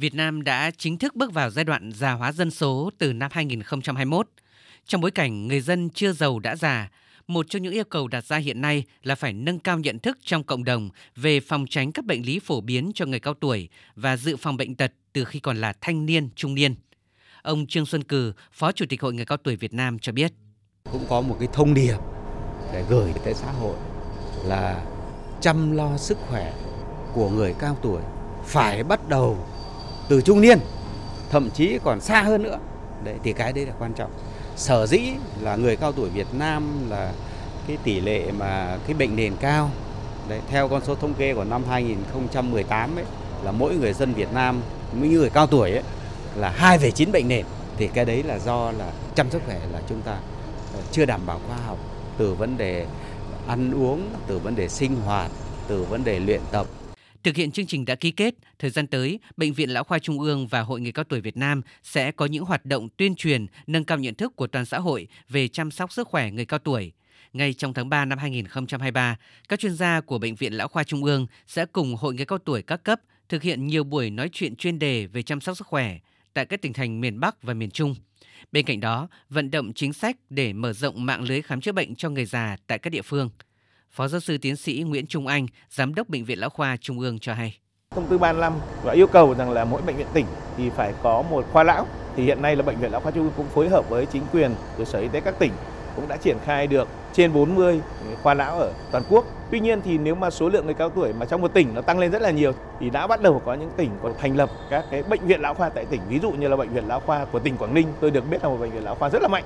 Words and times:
Việt 0.00 0.14
Nam 0.14 0.42
đã 0.42 0.70
chính 0.78 0.98
thức 0.98 1.16
bước 1.16 1.32
vào 1.32 1.50
giai 1.50 1.64
đoạn 1.64 1.92
già 1.92 2.12
hóa 2.12 2.32
dân 2.32 2.50
số 2.50 2.90
từ 2.98 3.12
năm 3.12 3.30
2021. 3.34 4.28
Trong 4.86 5.00
bối 5.00 5.10
cảnh 5.10 5.48
người 5.48 5.60
dân 5.60 5.90
chưa 5.90 6.12
giàu 6.12 6.38
đã 6.38 6.56
già, 6.56 6.90
một 7.26 7.46
trong 7.48 7.62
những 7.62 7.72
yêu 7.72 7.84
cầu 7.84 8.08
đặt 8.08 8.24
ra 8.24 8.36
hiện 8.36 8.60
nay 8.60 8.84
là 9.02 9.14
phải 9.14 9.32
nâng 9.32 9.58
cao 9.58 9.78
nhận 9.78 9.98
thức 9.98 10.18
trong 10.24 10.44
cộng 10.44 10.64
đồng 10.64 10.90
về 11.16 11.40
phòng 11.40 11.66
tránh 11.70 11.92
các 11.92 12.04
bệnh 12.04 12.26
lý 12.26 12.38
phổ 12.38 12.60
biến 12.60 12.90
cho 12.94 13.06
người 13.06 13.20
cao 13.20 13.34
tuổi 13.34 13.68
và 13.94 14.16
dự 14.16 14.36
phòng 14.36 14.56
bệnh 14.56 14.74
tật 14.74 14.92
từ 15.12 15.24
khi 15.24 15.40
còn 15.40 15.56
là 15.56 15.72
thanh 15.80 16.06
niên, 16.06 16.28
trung 16.36 16.54
niên. 16.54 16.74
Ông 17.42 17.66
Trương 17.66 17.86
Xuân 17.86 18.04
Cử, 18.04 18.32
Phó 18.52 18.72
Chủ 18.72 18.84
tịch 18.88 19.02
Hội 19.02 19.12
Người 19.12 19.24
Cao 19.24 19.38
Tuổi 19.38 19.56
Việt 19.56 19.74
Nam 19.74 19.98
cho 19.98 20.12
biết. 20.12 20.32
Cũng 20.92 21.06
có 21.08 21.20
một 21.20 21.36
cái 21.38 21.48
thông 21.52 21.74
điệp 21.74 21.98
để 22.72 22.84
gửi 22.90 23.12
tới 23.24 23.34
xã 23.34 23.52
hội 23.52 23.76
là 24.44 24.84
chăm 25.40 25.76
lo 25.76 25.96
sức 25.96 26.18
khỏe 26.28 26.54
của 27.14 27.30
người 27.30 27.54
cao 27.58 27.78
tuổi 27.82 28.02
phải 28.44 28.84
bắt 28.84 29.08
đầu 29.08 29.46
từ 30.10 30.22
trung 30.22 30.40
niên, 30.40 30.58
thậm 31.30 31.50
chí 31.50 31.78
còn 31.84 32.00
xa 32.00 32.22
hơn 32.22 32.42
nữa. 32.42 32.58
Đấy 33.04 33.14
thì 33.22 33.32
cái 33.32 33.52
đấy 33.52 33.66
là 33.66 33.72
quan 33.78 33.92
trọng. 33.92 34.10
Sở 34.56 34.86
dĩ 34.86 35.00
là 35.40 35.56
người 35.56 35.76
cao 35.76 35.92
tuổi 35.92 36.08
Việt 36.08 36.26
Nam 36.32 36.90
là 36.90 37.12
cái 37.66 37.76
tỷ 37.84 38.00
lệ 38.00 38.30
mà 38.38 38.78
cái 38.86 38.94
bệnh 38.94 39.16
nền 39.16 39.36
cao. 39.40 39.70
Đấy, 40.28 40.40
theo 40.48 40.68
con 40.68 40.82
số 40.84 40.94
thống 40.94 41.14
kê 41.14 41.34
của 41.34 41.44
năm 41.44 41.62
2018 41.68 42.96
ấy 42.96 43.04
là 43.44 43.52
mỗi 43.52 43.74
người 43.74 43.92
dân 43.92 44.12
Việt 44.12 44.32
Nam, 44.32 44.60
mỗi 44.92 45.08
người 45.08 45.30
cao 45.30 45.46
tuổi 45.46 45.70
ấy 45.70 45.82
là 46.36 46.54
2,9 46.60 47.12
bệnh 47.12 47.28
nền 47.28 47.44
thì 47.76 47.88
cái 47.88 48.04
đấy 48.04 48.22
là 48.22 48.38
do 48.38 48.72
là 48.78 48.92
chăm 49.14 49.30
sóc 49.30 49.42
khỏe 49.46 49.60
là 49.72 49.80
chúng 49.88 50.00
ta 50.00 50.12
ờ, 50.74 50.80
chưa 50.92 51.04
đảm 51.04 51.20
bảo 51.26 51.40
khoa 51.48 51.56
học 51.66 51.78
từ 52.18 52.34
vấn 52.34 52.56
đề 52.56 52.86
ăn 53.46 53.70
uống, 53.70 54.08
từ 54.26 54.38
vấn 54.38 54.56
đề 54.56 54.68
sinh 54.68 54.96
hoạt, 55.04 55.30
từ 55.68 55.82
vấn 55.82 56.04
đề 56.04 56.18
luyện 56.18 56.40
tập. 56.50 56.66
Thực 57.24 57.36
hiện 57.36 57.50
chương 57.50 57.66
trình 57.66 57.84
đã 57.84 57.94
ký 57.94 58.10
kết, 58.10 58.34
thời 58.58 58.70
gian 58.70 58.86
tới, 58.86 59.20
Bệnh 59.36 59.52
viện 59.52 59.70
Lão 59.70 59.84
khoa 59.84 59.98
Trung 59.98 60.20
ương 60.20 60.46
và 60.46 60.60
Hội 60.60 60.80
người 60.80 60.92
cao 60.92 61.04
tuổi 61.04 61.20
Việt 61.20 61.36
Nam 61.36 61.62
sẽ 61.82 62.12
có 62.12 62.26
những 62.26 62.44
hoạt 62.44 62.66
động 62.66 62.88
tuyên 62.96 63.14
truyền, 63.14 63.46
nâng 63.66 63.84
cao 63.84 63.98
nhận 63.98 64.14
thức 64.14 64.36
của 64.36 64.46
toàn 64.46 64.64
xã 64.64 64.78
hội 64.78 65.08
về 65.28 65.48
chăm 65.48 65.70
sóc 65.70 65.92
sức 65.92 66.08
khỏe 66.08 66.30
người 66.30 66.44
cao 66.44 66.58
tuổi. 66.58 66.92
Ngay 67.32 67.52
trong 67.52 67.74
tháng 67.74 67.88
3 67.88 68.04
năm 68.04 68.18
2023, 68.18 69.16
các 69.48 69.60
chuyên 69.60 69.74
gia 69.74 70.00
của 70.00 70.18
Bệnh 70.18 70.34
viện 70.34 70.52
Lão 70.52 70.68
khoa 70.68 70.84
Trung 70.84 71.04
ương 71.04 71.26
sẽ 71.46 71.66
cùng 71.66 71.94
Hội 71.94 72.14
người 72.14 72.26
cao 72.26 72.38
tuổi 72.38 72.62
các 72.62 72.82
cấp 72.84 73.00
thực 73.28 73.42
hiện 73.42 73.66
nhiều 73.66 73.84
buổi 73.84 74.10
nói 74.10 74.30
chuyện 74.32 74.56
chuyên 74.56 74.78
đề 74.78 75.06
về 75.06 75.22
chăm 75.22 75.40
sóc 75.40 75.56
sức 75.56 75.66
khỏe 75.66 75.98
tại 76.34 76.46
các 76.46 76.62
tỉnh 76.62 76.72
thành 76.72 77.00
miền 77.00 77.20
Bắc 77.20 77.42
và 77.42 77.54
miền 77.54 77.70
Trung. 77.70 77.94
Bên 78.52 78.66
cạnh 78.66 78.80
đó, 78.80 79.08
vận 79.28 79.50
động 79.50 79.72
chính 79.74 79.92
sách 79.92 80.16
để 80.30 80.52
mở 80.52 80.72
rộng 80.72 81.06
mạng 81.06 81.22
lưới 81.22 81.42
khám 81.42 81.60
chữa 81.60 81.72
bệnh 81.72 81.94
cho 81.94 82.10
người 82.10 82.24
già 82.24 82.56
tại 82.66 82.78
các 82.78 82.90
địa 82.90 83.02
phương. 83.02 83.30
Phó 83.92 84.08
giáo 84.08 84.20
sư 84.20 84.38
tiến 84.38 84.56
sĩ 84.56 84.84
Nguyễn 84.86 85.06
Trung 85.06 85.26
Anh, 85.26 85.46
Giám 85.70 85.94
đốc 85.94 86.08
Bệnh 86.08 86.24
viện 86.24 86.38
Lão 86.38 86.50
khoa 86.50 86.76
Trung 86.80 87.00
ương 87.00 87.18
cho 87.18 87.34
hay. 87.34 87.56
Thông 87.90 88.06
tư 88.06 88.18
35 88.18 88.52
và 88.84 88.92
yêu 88.92 89.06
cầu 89.06 89.34
rằng 89.34 89.50
là 89.50 89.64
mỗi 89.64 89.82
bệnh 89.82 89.96
viện 89.96 90.06
tỉnh 90.12 90.26
thì 90.56 90.70
phải 90.70 90.92
có 91.02 91.22
một 91.22 91.46
khoa 91.52 91.62
lão. 91.62 91.86
Thì 92.16 92.24
hiện 92.24 92.42
nay 92.42 92.56
là 92.56 92.62
Bệnh 92.62 92.76
viện 92.76 92.92
Lão 92.92 93.00
khoa 93.00 93.12
Trung 93.12 93.24
ương 93.24 93.32
cũng 93.36 93.46
phối 93.46 93.68
hợp 93.68 93.88
với 93.88 94.06
chính 94.06 94.22
quyền 94.32 94.54
của 94.76 94.84
Sở 94.84 94.98
Y 94.98 95.08
tế 95.08 95.20
các 95.20 95.38
tỉnh 95.38 95.52
cũng 95.96 96.08
đã 96.08 96.16
triển 96.16 96.36
khai 96.44 96.66
được 96.66 96.88
trên 97.12 97.32
40 97.32 97.80
khoa 98.22 98.34
lão 98.34 98.58
ở 98.58 98.72
toàn 98.92 99.04
quốc. 99.10 99.24
Tuy 99.50 99.60
nhiên 99.60 99.80
thì 99.82 99.98
nếu 99.98 100.14
mà 100.14 100.30
số 100.30 100.48
lượng 100.48 100.64
người 100.64 100.74
cao 100.74 100.90
tuổi 100.90 101.12
mà 101.12 101.26
trong 101.26 101.40
một 101.40 101.54
tỉnh 101.54 101.74
nó 101.74 101.80
tăng 101.80 101.98
lên 101.98 102.10
rất 102.10 102.22
là 102.22 102.30
nhiều 102.30 102.52
thì 102.80 102.90
đã 102.90 103.06
bắt 103.06 103.22
đầu 103.22 103.42
có 103.44 103.54
những 103.54 103.70
tỉnh 103.76 103.90
còn 104.02 104.14
thành 104.18 104.36
lập 104.36 104.50
các 104.70 104.84
cái 104.90 105.02
bệnh 105.02 105.26
viện 105.26 105.40
lão 105.40 105.54
khoa 105.54 105.68
tại 105.68 105.84
tỉnh. 105.84 106.00
Ví 106.08 106.18
dụ 106.18 106.30
như 106.30 106.48
là 106.48 106.56
bệnh 106.56 106.72
viện 106.72 106.88
lão 106.88 107.00
khoa 107.00 107.24
của 107.24 107.38
tỉnh 107.38 107.56
Quảng 107.56 107.74
Ninh, 107.74 107.86
tôi 108.00 108.10
được 108.10 108.30
biết 108.30 108.42
là 108.42 108.48
một 108.48 108.56
bệnh 108.60 108.70
viện 108.70 108.84
lão 108.84 108.94
khoa 108.94 109.10
rất 109.10 109.22
là 109.22 109.28
mạnh. 109.28 109.44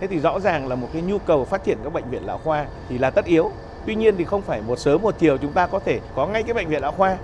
Thế 0.00 0.06
thì 0.06 0.18
rõ 0.18 0.40
ràng 0.40 0.68
là 0.68 0.74
một 0.74 0.88
cái 0.92 1.02
nhu 1.02 1.18
cầu 1.18 1.44
phát 1.44 1.64
triển 1.64 1.78
các 1.84 1.92
bệnh 1.92 2.10
viện 2.10 2.26
lão 2.26 2.38
khoa 2.38 2.66
thì 2.88 2.98
là 2.98 3.10
tất 3.10 3.24
yếu. 3.24 3.50
Tuy 3.86 3.94
nhiên 3.94 4.14
thì 4.18 4.24
không 4.24 4.42
phải 4.42 4.62
một 4.66 4.78
sớm 4.78 5.02
một 5.02 5.14
chiều 5.18 5.36
chúng 5.38 5.52
ta 5.52 5.66
có 5.66 5.78
thể 5.78 6.00
có 6.14 6.26
ngay 6.26 6.42
cái 6.42 6.54
bệnh 6.54 6.68
viện 6.68 6.82
lão 6.82 6.92
khoa. 6.92 7.16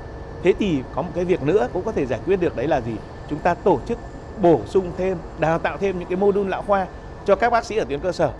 Thế 0.43 0.53
thì 0.59 0.83
có 0.95 1.03
một 1.03 1.11
cái 1.15 1.25
việc 1.25 1.43
nữa 1.43 1.69
cũng 1.73 1.85
có 1.85 1.93
thể 1.93 2.07
giải 2.07 2.21
quyết 2.27 2.41
được 2.41 2.57
đấy 2.57 2.67
là 2.67 2.81
gì? 2.81 2.95
Chúng 3.31 3.39
ta 3.39 3.55
tổ 3.55 3.79
chức 3.87 3.99
bổ 4.43 4.61
sung 4.67 4.93
thêm, 4.99 5.17
đào 5.39 5.59
tạo 5.59 5.77
thêm 5.79 5.99
những 5.99 6.09
cái 6.09 6.17
mô 6.17 6.33
đun 6.33 6.49
lão 6.49 6.63
khoa 6.63 6.87
cho 7.27 7.37
các 7.37 7.51
bác 7.51 7.65
sĩ 7.65 7.77
ở 7.77 7.85
tuyến 7.85 8.01
cơ 8.01 8.13
sở 8.13 8.31